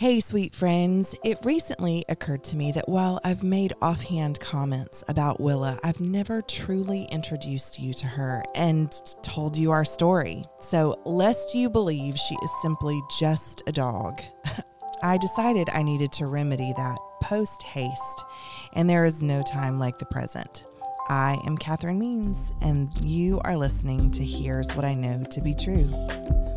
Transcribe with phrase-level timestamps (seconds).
[0.00, 1.14] Hey, sweet friends.
[1.22, 6.40] It recently occurred to me that while I've made offhand comments about Willa, I've never
[6.40, 8.90] truly introduced you to her and
[9.20, 10.42] told you our story.
[10.58, 14.22] So, lest you believe she is simply just a dog,
[15.02, 18.24] I decided I needed to remedy that post haste,
[18.72, 20.64] and there is no time like the present.
[21.10, 25.52] I am Kathryn Means, and you are listening to Here's What I Know to Be
[25.52, 26.49] True.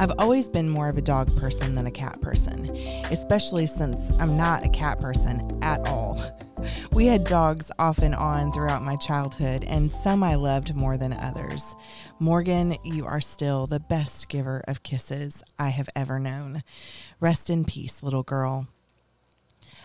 [0.00, 2.74] I've always been more of a dog person than a cat person,
[3.10, 6.18] especially since I'm not a cat person at all.
[6.90, 11.12] We had dogs off and on throughout my childhood, and some I loved more than
[11.12, 11.76] others.
[12.18, 16.62] Morgan, you are still the best giver of kisses I have ever known.
[17.20, 18.68] Rest in peace, little girl.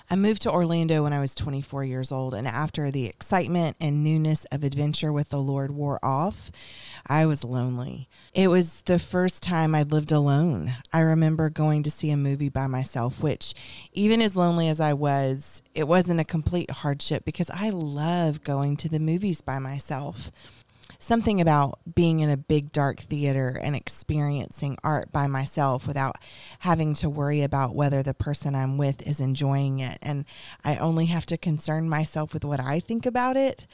[0.08, 4.04] I moved to Orlando when I was 24 years old, and after the excitement and
[4.04, 6.52] newness of adventure with the Lord wore off,
[7.08, 8.08] I was lonely.
[8.32, 10.76] It was the first time I'd lived alone.
[10.94, 13.56] I remember going to see a movie by myself, which,
[13.94, 18.78] even as lonely as I was, it wasn't a complete hardship because I love going
[18.78, 20.32] to the movies by myself
[21.06, 26.16] something about being in a big dark theater and experiencing art by myself without
[26.60, 30.26] having to worry about whether the person I'm with is enjoying it and
[30.64, 33.68] I only have to concern myself with what I think about it.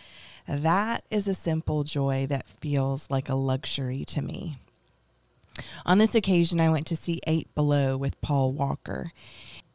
[0.46, 4.58] That is a simple joy that feels like a luxury to me.
[5.86, 9.12] On this occasion, I went to see Eight Below with Paul Walker.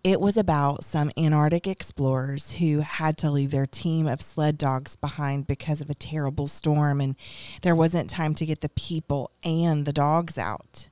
[0.06, 4.94] It was about some Antarctic explorers who had to leave their team of sled dogs
[4.94, 7.16] behind because of a terrible storm, and
[7.62, 10.86] there wasn't time to get the people and the dogs out.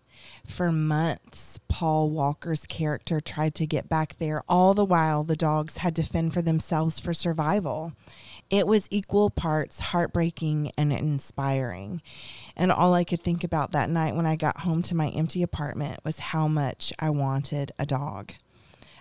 [0.44, 5.76] For months, Paul Walker's character tried to get back there, all the while the dogs
[5.76, 7.92] had to fend for themselves for survival.
[8.50, 12.02] It was equal parts heartbreaking and inspiring.
[12.56, 15.44] And all I could think about that night when I got home to my empty
[15.44, 18.32] apartment was how much I wanted a dog.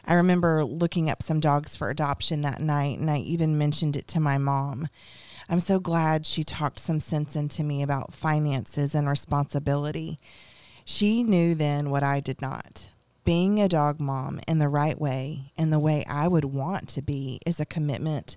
[0.05, 4.07] I remember looking up some dogs for adoption that night, and I even mentioned it
[4.09, 4.89] to my mom.
[5.49, 10.19] I'm so glad she talked some sense into me about finances and responsibility.
[10.85, 12.87] She knew then what I did not.
[13.23, 17.01] Being a dog mom in the right way and the way I would want to
[17.01, 18.35] be is a commitment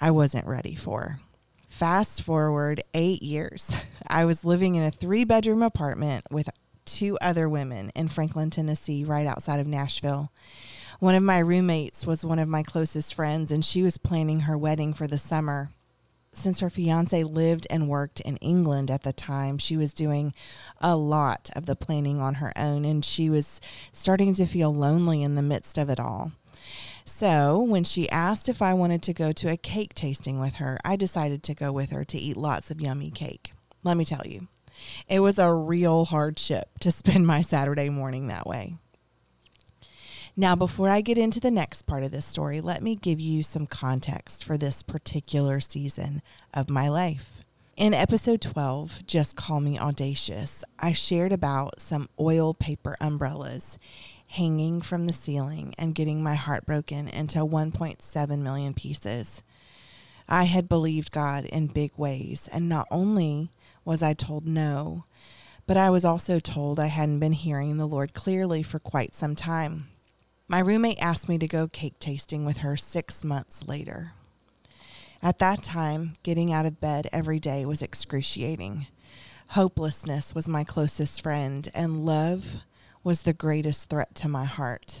[0.00, 1.20] I wasn't ready for.
[1.68, 3.74] Fast forward eight years,
[4.06, 6.48] I was living in a three bedroom apartment with
[6.84, 10.32] two other women in Franklin, Tennessee, right outside of Nashville.
[11.02, 14.56] One of my roommates was one of my closest friends, and she was planning her
[14.56, 15.72] wedding for the summer.
[16.32, 20.32] Since her fiance lived and worked in England at the time, she was doing
[20.80, 23.60] a lot of the planning on her own, and she was
[23.92, 26.30] starting to feel lonely in the midst of it all.
[27.04, 30.78] So, when she asked if I wanted to go to a cake tasting with her,
[30.84, 33.54] I decided to go with her to eat lots of yummy cake.
[33.82, 34.46] Let me tell you,
[35.08, 38.76] it was a real hardship to spend my Saturday morning that way.
[40.34, 43.42] Now, before I get into the next part of this story, let me give you
[43.42, 46.22] some context for this particular season
[46.54, 47.44] of my life.
[47.76, 53.78] In episode 12, Just Call Me Audacious, I shared about some oil paper umbrellas
[54.28, 59.42] hanging from the ceiling and getting my heart broken into 1.7 million pieces.
[60.30, 63.50] I had believed God in big ways, and not only
[63.84, 65.04] was I told no,
[65.66, 69.34] but I was also told I hadn't been hearing the Lord clearly for quite some
[69.34, 69.88] time.
[70.52, 74.12] My roommate asked me to go cake tasting with her six months later.
[75.22, 78.86] At that time, getting out of bed every day was excruciating.
[79.46, 82.56] Hopelessness was my closest friend, and love
[83.02, 85.00] was the greatest threat to my heart.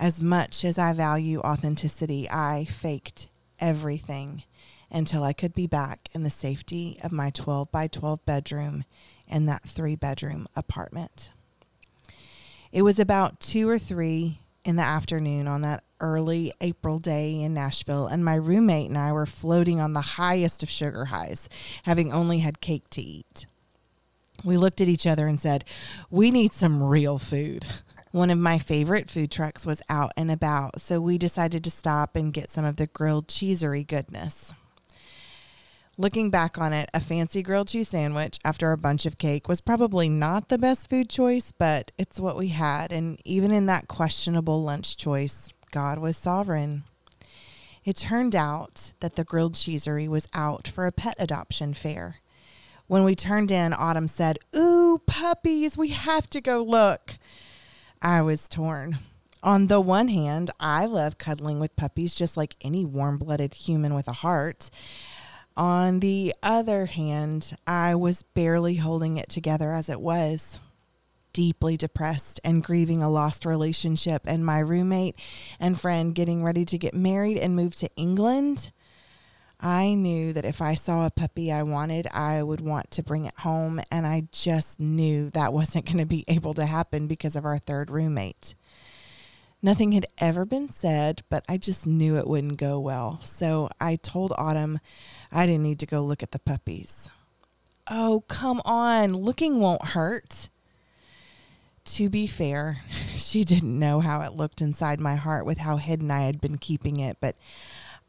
[0.00, 3.28] As much as I value authenticity, I faked
[3.60, 4.44] everything
[4.90, 8.86] until I could be back in the safety of my 12 by 12 bedroom
[9.26, 11.28] in that three bedroom apartment.
[12.70, 17.54] It was about two or three in the afternoon on that early April day in
[17.54, 21.48] Nashville, and my roommate and I were floating on the highest of sugar highs,
[21.84, 23.46] having only had cake to eat.
[24.44, 25.64] We looked at each other and said,
[26.10, 27.64] We need some real food.
[28.10, 32.16] One of my favorite food trucks was out and about, so we decided to stop
[32.16, 34.54] and get some of the grilled cheesery goodness.
[36.00, 39.60] Looking back on it, a fancy grilled cheese sandwich after a bunch of cake was
[39.60, 42.92] probably not the best food choice, but it's what we had.
[42.92, 46.84] And even in that questionable lunch choice, God was sovereign.
[47.84, 52.20] It turned out that the grilled cheesery was out for a pet adoption fair.
[52.86, 57.18] When we turned in, Autumn said, Ooh, puppies, we have to go look.
[58.00, 58.98] I was torn.
[59.42, 63.94] On the one hand, I love cuddling with puppies just like any warm blooded human
[63.94, 64.70] with a heart.
[65.58, 70.60] On the other hand, I was barely holding it together as it was.
[71.34, 75.14] deeply depressed and grieving a lost relationship, and my roommate
[75.60, 78.72] and friend getting ready to get married and move to England,
[79.60, 83.24] I knew that if I saw a puppy I wanted, I would want to bring
[83.26, 83.80] it home.
[83.90, 87.58] And I just knew that wasn't going to be able to happen because of our
[87.58, 88.54] third roommate.
[89.60, 93.18] Nothing had ever been said, but I just knew it wouldn't go well.
[93.22, 94.78] So I told Autumn
[95.32, 97.10] I didn't need to go look at the puppies.
[97.90, 99.14] Oh, come on.
[99.14, 100.48] Looking won't hurt.
[101.84, 102.82] To be fair,
[103.16, 106.58] she didn't know how it looked inside my heart with how hidden I had been
[106.58, 107.34] keeping it, but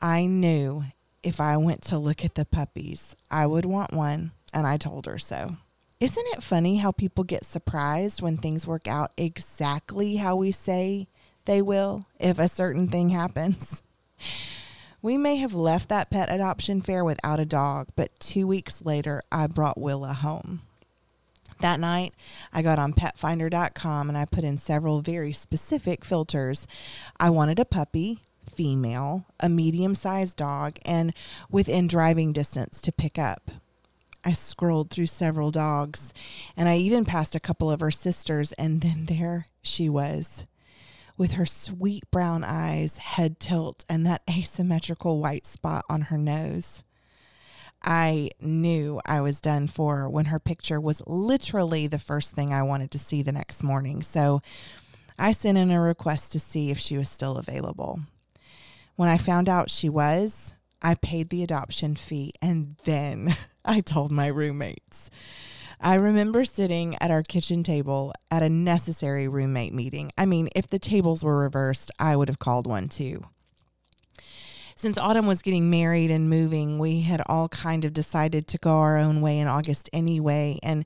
[0.02, 0.84] I knew
[1.24, 5.08] if I went to look at the puppies, I would want one, and I told
[5.08, 5.58] her so.
[6.00, 11.08] Isn't it funny how people get surprised when things work out exactly how we say
[11.50, 13.82] they will if a certain thing happens?
[15.02, 19.24] We may have left that pet adoption fair without a dog, but two weeks later,
[19.32, 20.64] I brought Willa home.
[21.62, 22.14] That night,
[22.52, 26.68] I got on petfinder.com and I put in several very specific filters.
[27.18, 28.20] I wanted a puppy,
[28.54, 31.14] female, a medium sized dog, and
[31.50, 33.52] within driving distance to pick up.
[34.26, 36.14] I scrolled through several dogs
[36.58, 40.46] and I even passed a couple of her sisters, and then there she was
[41.20, 46.82] with her sweet brown eyes, head tilt, and that asymmetrical white spot on her nose.
[47.84, 52.64] I knew I was done for when her picture was literally the first thing I
[52.64, 54.02] wanted to see the next morning.
[54.02, 54.42] So
[55.18, 58.00] I sent in a request to see if she was still available.
[58.96, 63.36] When I found out she was, I paid the adoption fee and then
[63.66, 65.10] I told my roommates.
[65.82, 70.12] I remember sitting at our kitchen table at a necessary roommate meeting.
[70.18, 73.24] I mean, if the tables were reversed, I would have called one too.
[74.76, 78.76] Since Autumn was getting married and moving, we had all kind of decided to go
[78.78, 80.60] our own way in August anyway.
[80.64, 80.86] And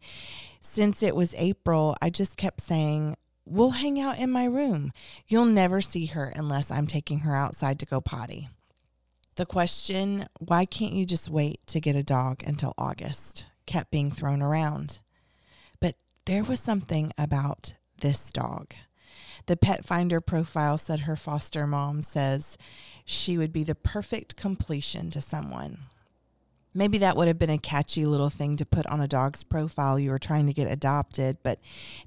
[0.62, 4.92] since it was April, I just kept saying, We'll hang out in my room.
[5.28, 8.50] You'll never see her unless I'm taking her outside to go potty.
[9.36, 13.48] The question, why can't you just wait to get a dog until August?
[13.66, 15.00] Kept being thrown around.
[15.80, 15.96] But
[16.26, 18.74] there was something about this dog.
[19.46, 22.58] The Pet Finder profile said her foster mom says
[23.06, 25.80] she would be the perfect completion to someone.
[26.76, 30.00] Maybe that would have been a catchy little thing to put on a dog's profile
[30.00, 31.60] you were trying to get adopted, but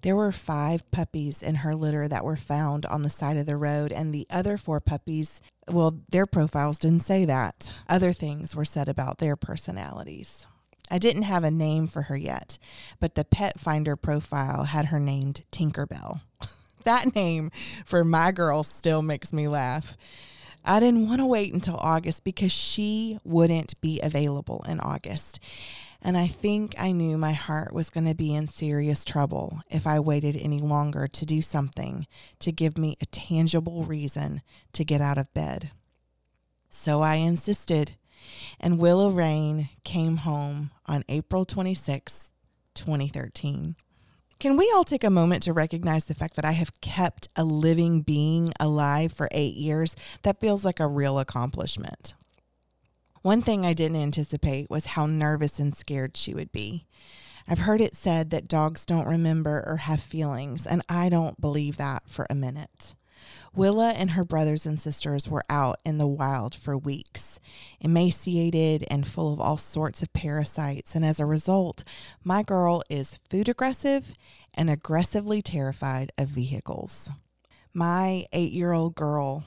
[0.03, 3.57] there were five puppies in her litter that were found on the side of the
[3.57, 7.71] road, and the other four puppies, well, their profiles didn't say that.
[7.89, 10.49] Other things were said about their personalities.
[10.91, 12.59] I didn't have a name for her yet,
[13.01, 16.21] but the Pet Finder profile had her named Tinkerbell.
[16.85, 17.51] that name
[17.85, 19.97] for my girl still makes me laugh.
[20.65, 25.39] I didn't want to wait until August because she wouldn't be available in August.
[26.03, 29.87] And I think I knew my heart was going to be in serious trouble if
[29.87, 32.07] I waited any longer to do something
[32.41, 34.43] to give me a tangible reason
[34.73, 35.71] to get out of bed.
[36.69, 37.97] So I insisted
[38.61, 42.31] and Willow Rain came home on April 26,
[42.75, 43.77] 2013.
[44.39, 47.45] Can we all take a moment to recognize the fact that I have kept a
[47.45, 49.97] living being alive for eight years?
[50.25, 52.15] That feels like a real accomplishment.
[53.23, 56.87] One thing I didn't anticipate was how nervous and scared she would be.
[57.49, 61.77] I've heard it said that dogs don't remember or have feelings, and I don't believe
[61.79, 62.95] that for a minute.
[63.55, 67.41] Willa and her brothers and sisters were out in the wild for weeks,
[67.81, 70.95] emaciated and full of all sorts of parasites.
[70.95, 71.85] And as a result,
[72.23, 74.15] my girl is food aggressive
[74.55, 77.11] and aggressively terrified of vehicles.
[77.73, 79.45] My eight year old girl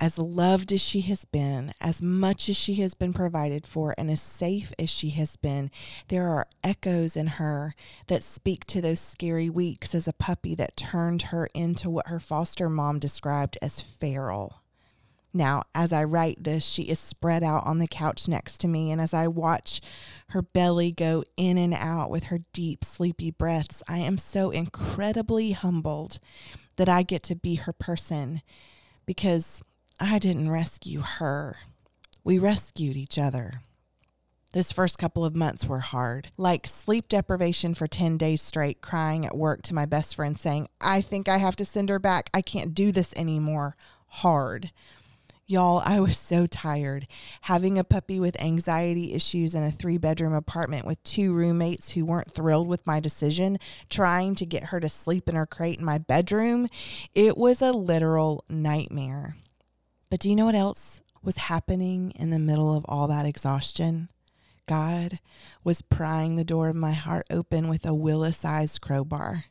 [0.00, 4.10] as loved as she has been, as much as she has been provided for, and
[4.10, 5.70] as safe as she has been,
[6.08, 7.74] there are echoes in her
[8.06, 12.18] that speak to those scary weeks as a puppy that turned her into what her
[12.18, 14.62] foster mom described as feral.
[15.34, 18.90] Now, as I write this, she is spread out on the couch next to me,
[18.90, 19.82] and as I watch
[20.30, 25.52] her belly go in and out with her deep, sleepy breaths, I am so incredibly
[25.52, 26.18] humbled
[26.76, 28.40] that I get to be her person
[29.04, 29.62] because
[30.02, 31.58] I didn't rescue her.
[32.24, 33.60] We rescued each other.
[34.52, 39.26] Those first couple of months were hard, like sleep deprivation for 10 days straight, crying
[39.26, 42.30] at work to my best friend saying, I think I have to send her back.
[42.32, 43.76] I can't do this anymore.
[44.06, 44.72] Hard.
[45.46, 47.06] Y'all, I was so tired.
[47.42, 52.06] Having a puppy with anxiety issues in a three bedroom apartment with two roommates who
[52.06, 53.58] weren't thrilled with my decision,
[53.90, 56.68] trying to get her to sleep in her crate in my bedroom,
[57.14, 59.36] it was a literal nightmare.
[60.10, 64.08] But do you know what else was happening in the middle of all that exhaustion?
[64.66, 65.20] God
[65.62, 69.44] was prying the door of my heart open with a Willa sized crowbar.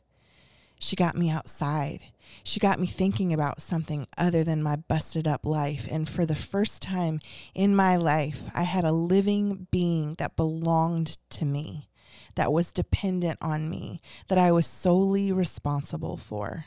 [0.78, 2.00] She got me outside.
[2.44, 5.88] She got me thinking about something other than my busted up life.
[5.90, 7.20] And for the first time
[7.54, 11.88] in my life, I had a living being that belonged to me,
[12.34, 16.66] that was dependent on me, that I was solely responsible for.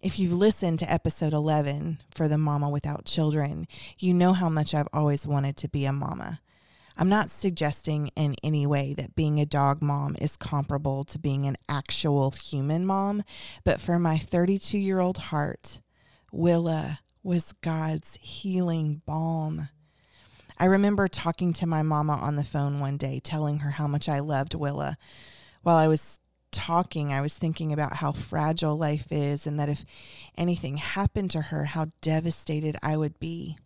[0.00, 3.66] If you've listened to episode 11 for the Mama Without Children,
[3.98, 6.40] you know how much I've always wanted to be a mama.
[6.96, 11.46] I'm not suggesting in any way that being a dog mom is comparable to being
[11.46, 13.24] an actual human mom,
[13.64, 15.80] but for my 32 year old heart,
[16.30, 19.68] Willa was God's healing balm.
[20.58, 24.08] I remember talking to my mama on the phone one day, telling her how much
[24.08, 24.96] I loved Willa.
[25.62, 26.20] While I was
[26.58, 29.84] talking, I was thinking about how fragile life is and that if
[30.36, 33.56] anything happened to her, how devastated I would be.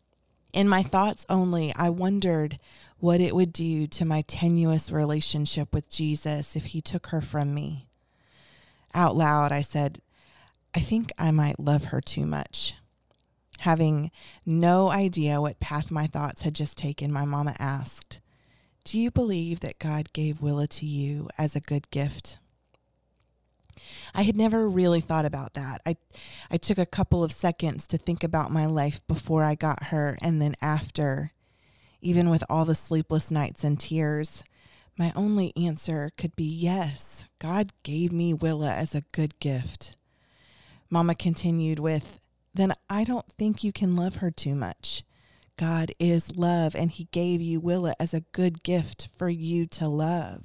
[0.53, 2.59] In my thoughts only, I wondered
[2.99, 7.55] what it would do to my tenuous relationship with Jesus if he took her from
[7.55, 7.87] me.
[8.93, 10.03] Out loud, I said,
[10.75, 12.75] I think I might love her too much.
[13.61, 14.11] Having
[14.45, 18.21] no idea what path my thoughts had just taken, my mama asked,
[18.85, 22.39] Do you believe that God gave Willa to you as a good gift?
[24.15, 25.81] I had never really thought about that.
[25.87, 25.97] I
[26.51, 30.19] I took a couple of seconds to think about my life before I got her
[30.23, 31.33] and then after
[32.03, 34.43] even with all the sleepless nights and tears,
[34.99, 39.95] my only answer could be yes, God gave me Willa as a good gift.
[40.91, 42.19] Mama continued with,
[42.53, 45.05] Then I don't think you can love her too much.
[45.57, 49.87] God is love, and He gave you Willa as a good gift for you to
[49.87, 50.43] love.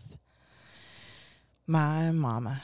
[1.65, 2.61] My mama.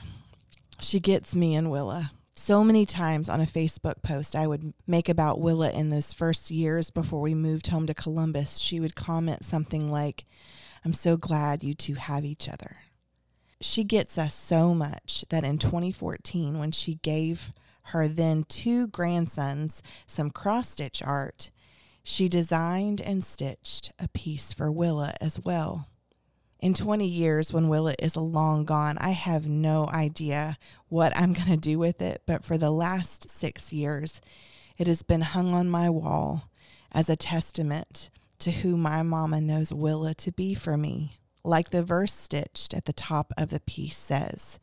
[0.84, 5.08] She gets me and Willa so many times on a Facebook post I would make
[5.08, 9.46] about Willa in those first years before we moved home to Columbus, she would comment
[9.46, 10.26] something like,
[10.84, 12.78] I'm so glad you two have each other.
[13.62, 17.54] She gets us so much that in 2014, when she gave
[17.88, 21.50] her then two grandsons some cross stitch art,
[22.04, 25.88] she designed and stitched a piece for Willa as well.
[26.64, 31.50] In 20 years, when Willa is long gone, I have no idea what I'm going
[31.50, 32.22] to do with it.
[32.26, 34.22] But for the last six years,
[34.78, 36.50] it has been hung on my wall
[36.94, 41.18] as a testament to who my mama knows Willa to be for me.
[41.44, 44.58] Like the verse stitched at the top of the piece says,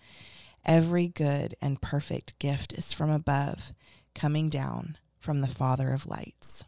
[0.65, 3.75] Every good and perfect gift is from above,
[4.15, 6.65] coming down from the Father of lights.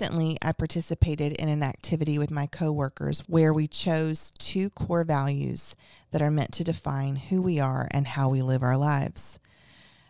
[0.00, 5.76] Recently, I participated in an activity with my coworkers where we chose two core values
[6.10, 9.38] that are meant to define who we are and how we live our lives.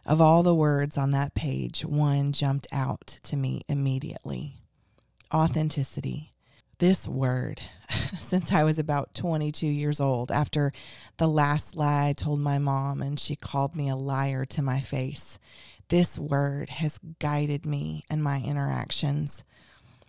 [0.06, 4.62] Of all the words on that page, one jumped out to me immediately
[5.34, 6.34] authenticity.
[6.78, 7.60] This word,
[8.20, 10.72] since I was about 22 years old, after
[11.16, 14.78] the last lie I told my mom and she called me a liar to my
[14.78, 15.40] face,
[15.88, 19.42] this word has guided me in my interactions.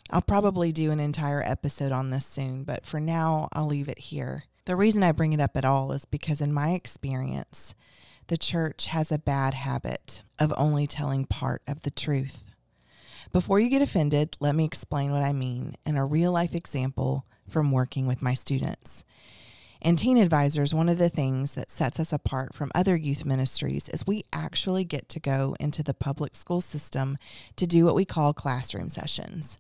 [0.10, 4.00] I'll probably do an entire episode on this soon, but for now, I'll leave it
[4.00, 4.46] here.
[4.66, 7.76] The reason I bring it up at all is because, in my experience,
[8.28, 12.56] the church has a bad habit of only telling part of the truth.
[13.32, 17.26] Before you get offended, let me explain what I mean in a real life example
[17.48, 19.04] from working with my students.
[19.82, 23.90] In Teen Advisors, one of the things that sets us apart from other youth ministries
[23.90, 27.18] is we actually get to go into the public school system
[27.56, 29.58] to do what we call classroom sessions.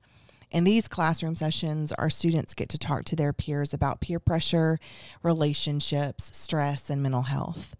[0.51, 4.79] In these classroom sessions, our students get to talk to their peers about peer pressure,
[5.23, 7.75] relationships, stress, and mental health.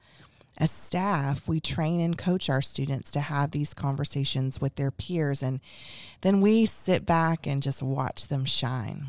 [0.57, 5.43] As staff, we train and coach our students to have these conversations with their peers,
[5.43, 5.59] and
[6.21, 9.07] then we sit back and just watch them shine.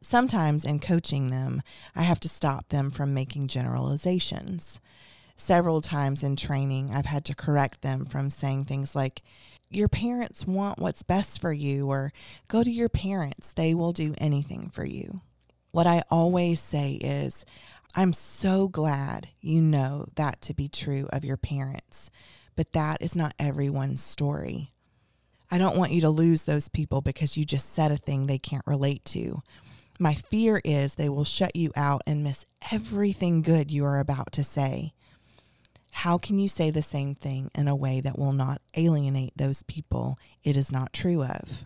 [0.00, 1.62] Sometimes in coaching them,
[1.96, 4.80] I have to stop them from making generalizations.
[5.36, 9.22] Several times in training, I've had to correct them from saying things like,
[9.70, 12.12] your parents want what's best for you, or
[12.48, 13.52] go to your parents.
[13.52, 15.20] They will do anything for you.
[15.70, 17.44] What I always say is,
[17.96, 22.10] I'm so glad you know that to be true of your parents,
[22.56, 24.72] but that is not everyone's story.
[25.50, 28.38] I don't want you to lose those people because you just said a thing they
[28.38, 29.42] can't relate to.
[29.98, 34.32] My fear is they will shut you out and miss everything good you are about
[34.32, 34.92] to say.
[35.98, 39.62] How can you say the same thing in a way that will not alienate those
[39.62, 41.64] people it is not true of?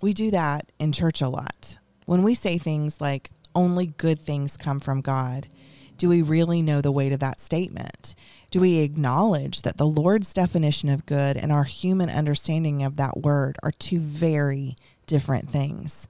[0.00, 1.78] We do that in church a lot.
[2.04, 5.48] When we say things like, only good things come from God,
[5.96, 8.14] do we really know the weight of that statement?
[8.50, 13.16] Do we acknowledge that the Lord's definition of good and our human understanding of that
[13.16, 16.06] word are two very different things?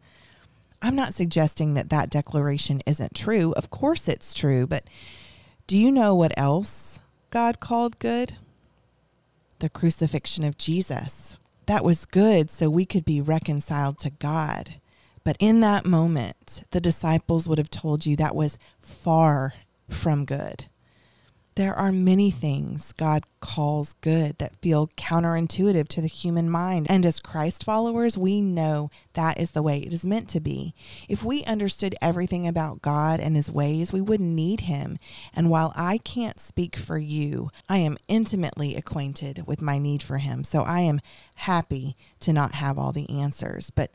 [0.82, 3.52] I'm not suggesting that that declaration isn't true.
[3.56, 4.84] Of course it's true, but
[5.66, 6.99] do you know what else
[7.30, 8.36] God called good?
[9.60, 11.38] The crucifixion of Jesus.
[11.66, 14.80] That was good so we could be reconciled to God.
[15.22, 19.54] But in that moment, the disciples would have told you that was far
[19.88, 20.66] from good.
[21.60, 26.86] There are many things God calls good that feel counterintuitive to the human mind.
[26.88, 30.74] And as Christ followers, we know that is the way it is meant to be.
[31.06, 34.96] If we understood everything about God and his ways, we wouldn't need him.
[35.34, 40.16] And while I can't speak for you, I am intimately acquainted with my need for
[40.16, 40.44] him.
[40.44, 40.98] So I am
[41.34, 43.68] happy to not have all the answers.
[43.68, 43.90] But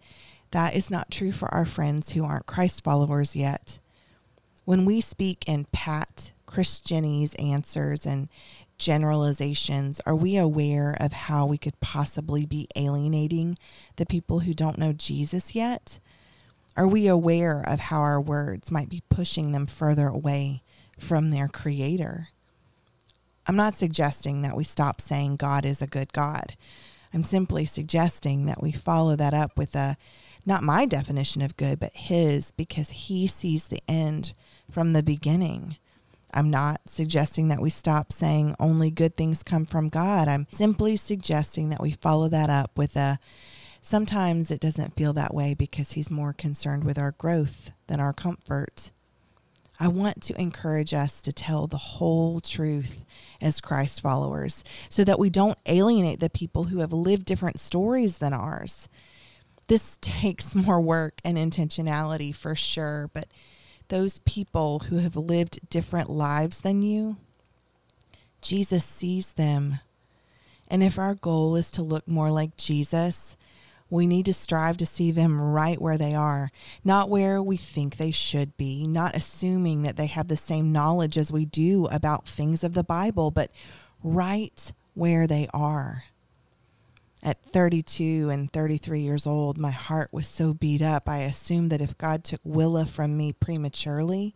[0.52, 3.80] that is not true for our friends who aren't Christ followers yet.
[4.66, 8.30] When we speak in pat Christianese answers and
[8.78, 13.58] generalizations, are we aware of how we could possibly be alienating
[13.98, 16.00] the people who don't know Jesus yet?
[16.78, 20.64] Are we aware of how our words might be pushing them further away
[20.98, 22.30] from their Creator?
[23.48, 26.56] I'm not suggesting that we stop saying God is a good God.
[27.14, 29.98] I'm simply suggesting that we follow that up with a
[30.46, 34.34] not my definition of good, but his, because he sees the end
[34.72, 35.78] from the beginning.
[36.36, 40.27] I'm not suggesting that we stop saying only good things come from God.
[40.27, 43.20] I'm simply suggesting that we follow that up with a
[43.82, 48.12] sometimes it doesn't feel that way because He's more concerned with our growth than our
[48.12, 48.92] comfort.
[49.80, 53.06] I want to encourage us to tell the whole truth
[53.42, 58.18] as Christ followers so that we don't alienate the people who have lived different stories
[58.18, 58.89] than ours.
[59.68, 63.30] This takes more work and intentionality for sure, but
[63.88, 67.18] those people who have lived different lives than you,
[68.42, 69.80] Jesus sees them.
[70.68, 73.38] And if our goal is to look more like Jesus,
[73.90, 76.51] we need to strive to see them right where they are,
[76.83, 81.18] not where we think they should be, not assuming that they have the same knowledge
[81.18, 83.51] as we do about things of the Bible, but
[84.03, 86.05] right where they are.
[87.25, 91.81] At 32 and 33 years old, my heart was so beat up, I assumed that
[91.81, 94.35] if God took Willa from me prematurely,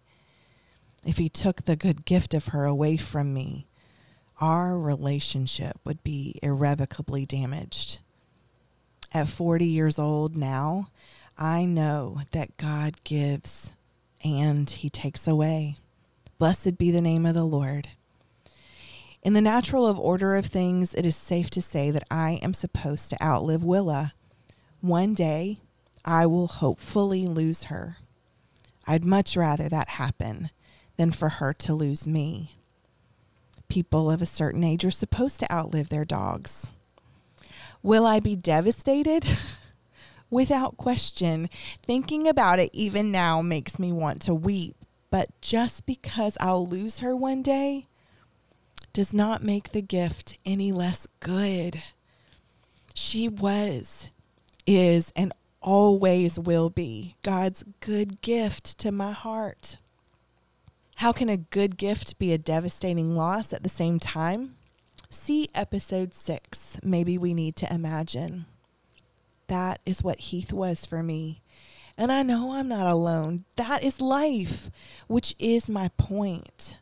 [1.05, 3.67] if He took the good gift of her away from me,
[4.41, 7.99] our relationship would be irrevocably damaged.
[9.13, 10.89] At 40 years old now,
[11.37, 13.69] I know that God gives
[14.23, 15.77] and He takes away.
[16.39, 17.89] Blessed be the name of the Lord.
[19.21, 22.53] In the natural of order of things, it is safe to say that I am
[22.53, 24.13] supposed to outlive Willa.
[24.79, 25.57] One day,
[26.05, 27.97] I will hopefully lose her.
[28.87, 30.51] I'd much rather that happen
[30.95, 32.55] than for her to lose me.
[33.67, 36.71] People of a certain age are supposed to outlive their dogs.
[37.83, 39.25] Will I be devastated?
[40.29, 41.49] Without question.
[41.85, 44.75] Thinking about it even now makes me want to weep.
[45.11, 47.88] But just because I'll lose her one day
[48.99, 51.81] does not make the gift any less good.
[52.93, 54.09] She was,
[54.67, 55.31] is, and
[55.61, 59.77] always will be God's good gift to my heart.
[60.97, 64.57] How can a good gift be a devastating loss at the same time?
[65.09, 66.77] See episode six.
[66.83, 68.47] Maybe we need to imagine.
[69.47, 71.41] That is what Heath was for me.
[71.97, 73.45] And I know I'm not alone.
[73.55, 74.69] That is life,
[75.07, 76.75] which is my point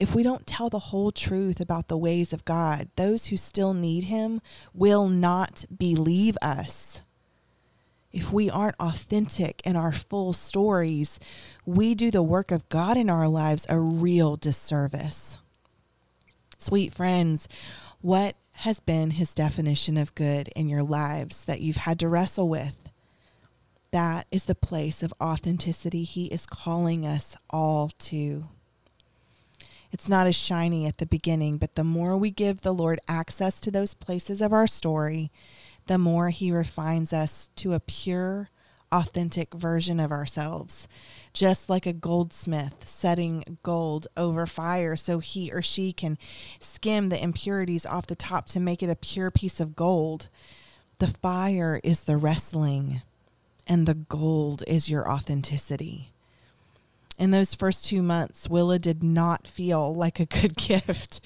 [0.00, 3.74] if we don't tell the whole truth about the ways of God, those who still
[3.74, 4.40] need Him
[4.72, 7.02] will not believe us.
[8.12, 11.18] If we aren't authentic in our full stories,
[11.66, 15.38] we do the work of God in our lives a real disservice.
[16.56, 17.48] Sweet friends,
[18.00, 22.48] what has been His definition of good in your lives that you've had to wrestle
[22.48, 22.88] with?
[23.90, 28.48] That is the place of authenticity He is calling us all to.
[29.90, 33.58] It's not as shiny at the beginning, but the more we give the Lord access
[33.60, 35.30] to those places of our story,
[35.86, 38.50] the more He refines us to a pure,
[38.92, 40.88] authentic version of ourselves.
[41.32, 46.18] Just like a goldsmith setting gold over fire so he or she can
[46.58, 50.28] skim the impurities off the top to make it a pure piece of gold.
[50.98, 53.02] The fire is the wrestling,
[53.66, 56.12] and the gold is your authenticity
[57.18, 61.20] in those first two months, Willa did not feel like a good gift.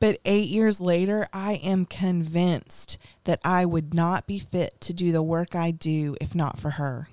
[0.00, 5.12] But eight years later, I am convinced that I would not be fit to do
[5.12, 7.08] the work I do if not for her.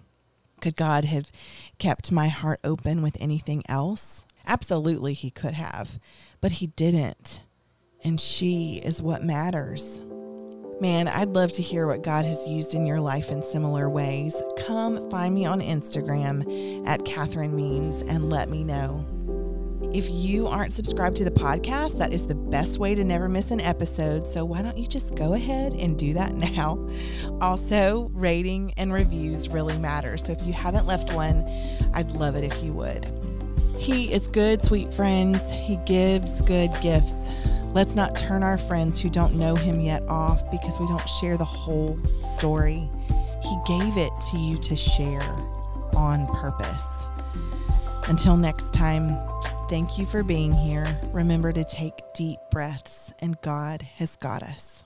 [0.61, 1.29] Could God have
[1.77, 4.25] kept my heart open with anything else?
[4.47, 5.99] Absolutely, He could have,
[6.41, 7.41] but He didn't.
[8.03, 10.01] And she is what matters.
[10.81, 14.36] Man, I'd love to hear what God has used in your life in similar ways.
[14.57, 19.05] Come find me on Instagram at Kathryn Means and let me know.
[19.93, 23.51] If you aren't subscribed to the podcast, that is the best way to never miss
[23.51, 24.25] an episode.
[24.25, 26.86] So why don't you just go ahead and do that now?
[27.39, 30.17] Also, rating and reviews really matter.
[30.17, 31.47] So if you haven't left one,
[31.93, 33.07] I'd love it if you would.
[33.77, 35.47] He is good, sweet friends.
[35.51, 37.29] He gives good gifts.
[37.73, 41.38] Let's not turn our friends who don't know him yet off because we don't share
[41.38, 41.97] the whole
[42.38, 42.89] story.
[43.41, 45.23] He gave it to you to share
[45.95, 46.88] on purpose.
[48.07, 49.09] Until next time,
[49.69, 50.99] Thank you for being here.
[51.13, 54.82] Remember to take deep breaths, and God has got us.